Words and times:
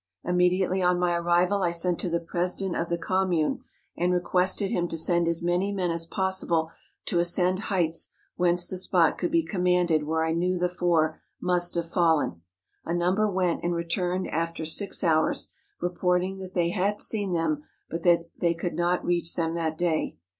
Immediately 0.23 0.81
on 0.81 0.97
my 0.97 1.13
arrival 1.15 1.61
I 1.61 1.69
sent 1.69 1.99
to 1.99 2.09
the 2.09 2.19
Presi¬ 2.19 2.57
dent 2.57 2.75
of 2.75 2.89
the 2.89 2.97
Commune, 2.97 3.63
and 3.95 4.11
requested 4.11 4.71
him 4.71 4.87
to 4.87 4.97
send 4.97 5.27
as 5.27 5.43
many 5.43 5.71
men 5.71 5.91
as 5.91 6.07
possible 6.07 6.71
to 7.05 7.19
ascend 7.19 7.59
heights 7.69 8.09
whence 8.35 8.65
the 8.65 8.79
spot 8.79 9.19
could 9.19 9.29
be 9.29 9.43
commanded 9.45 10.05
where 10.05 10.23
I 10.25 10.31
knew 10.33 10.57
the 10.57 10.67
four 10.67 11.21
must 11.39 11.75
have 11.75 11.87
fallen. 11.91 12.41
A 12.83 12.95
number 12.95 13.29
went 13.29 13.61
and 13.63 13.73
re¬ 13.73 13.87
turned 13.87 14.27
after 14.29 14.65
six 14.65 15.03
hours, 15.03 15.51
reporting 15.79 16.39
that 16.39 16.55
they 16.55 16.69
had 16.71 16.99
seen 16.99 17.33
them, 17.33 17.63
but 17.87 18.01
that 18.01 18.25
they 18.35 18.55
could 18.55 18.73
not 18.73 19.05
reach 19.05 19.35
them 19.35 19.53
that 19.53 19.77
day. 19.77 20.17